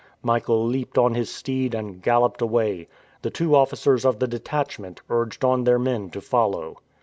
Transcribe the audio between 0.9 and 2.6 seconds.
on his steed, and galloped